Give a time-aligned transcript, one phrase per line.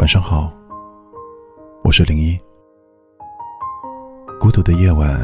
[0.00, 0.50] 晚上好，
[1.84, 2.40] 我是零一。
[4.40, 5.20] 孤独的夜晚，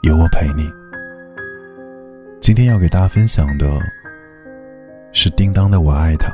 [0.00, 0.66] 有我陪你。
[2.40, 3.78] 今天要给大家分享的
[5.12, 6.30] 是叮当的《我爱他》。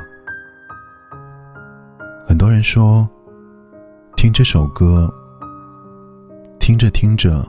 [2.25, 3.05] 很多人说，
[4.15, 5.13] 听这首歌，
[6.61, 7.45] 听着听着，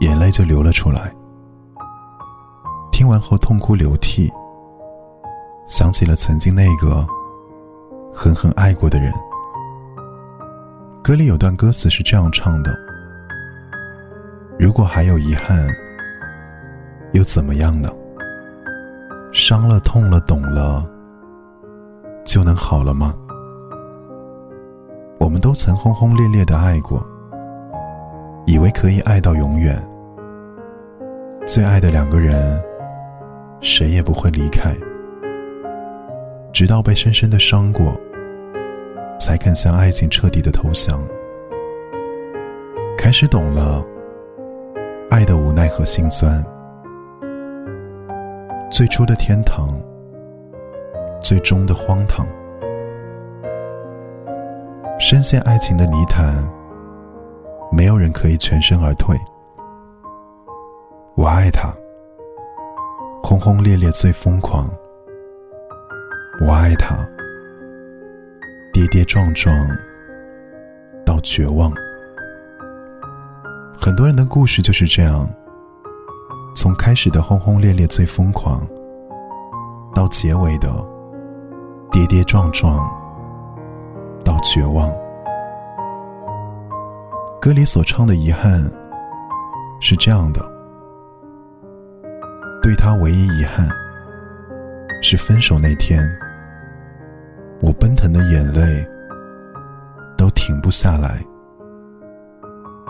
[0.00, 1.14] 眼泪就流了出来。
[2.90, 4.32] 听完后痛哭流涕，
[5.68, 7.06] 想起了曾经那个
[8.12, 9.12] 狠狠爱过的人。
[11.02, 12.76] 歌里有段歌词是这样唱的
[14.58, 15.66] ：“如果还有遗憾，
[17.12, 17.90] 又怎么样呢？
[19.32, 20.84] 伤了、痛了、懂了，
[22.24, 23.14] 就能好了吗？”
[25.18, 27.04] 我们都曾轰轰烈烈的爱过，
[28.46, 29.80] 以为可以爱到永远。
[31.46, 32.62] 最爱的两个人，
[33.60, 34.74] 谁也不会离开，
[36.60, 37.98] 直到被深深的伤过。
[39.18, 41.00] 才肯向爱情彻底的投降，
[42.98, 43.82] 开始懂了
[45.08, 46.44] 爱的无奈和心酸。
[48.70, 49.80] 最初的天堂，
[51.22, 52.26] 最终的荒唐。
[54.98, 56.46] 深陷爱情的泥潭，
[57.72, 59.16] 没有人可以全身而退。
[61.14, 61.72] 我爱他，
[63.22, 64.68] 轰轰烈烈最疯狂。
[66.40, 66.96] 我爱他。
[68.72, 69.54] 跌跌撞撞
[71.04, 71.70] 到绝望，
[73.76, 75.28] 很多人的故事就是这样：
[76.54, 78.66] 从开始的轰轰烈烈最疯狂，
[79.92, 80.72] 到结尾的
[81.90, 82.88] 跌跌撞撞
[84.24, 84.90] 到绝望。
[87.40, 88.62] 歌里所唱的遗憾
[89.80, 90.40] 是这样的：
[92.62, 93.68] 对他唯一遗憾
[95.02, 96.08] 是分手那天。
[98.22, 98.86] 眼泪
[100.16, 101.24] 都停不下来。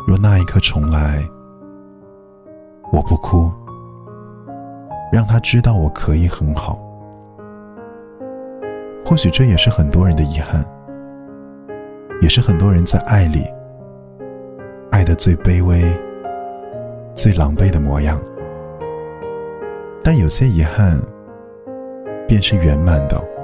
[0.07, 1.23] 若那一刻重来，
[2.93, 3.51] 我不哭，
[5.13, 6.79] 让他知道我可以很好。
[9.05, 10.65] 或许这也是很多人的遗憾，
[12.21, 13.45] 也是很多人在爱里
[14.91, 15.83] 爱的最卑微、
[17.15, 18.21] 最狼狈的模样。
[20.03, 20.99] 但有些遗憾
[22.27, 23.40] 便是圆满的。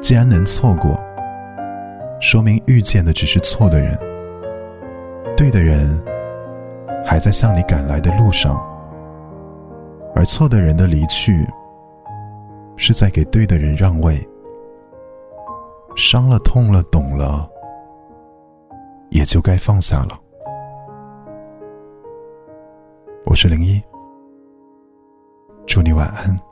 [0.00, 0.98] 既然能错过，
[2.20, 3.98] 说明遇见的只是错的人，
[5.36, 6.02] 对的人
[7.04, 8.56] 还在向你赶来的路上，
[10.14, 11.46] 而错的人的离去
[12.76, 14.26] 是在给对的人让位。
[15.96, 17.48] 伤了、痛了、懂了，
[19.10, 20.18] 也就该放下了。
[23.26, 23.82] 我是零一，
[25.66, 26.47] 祝你晚安。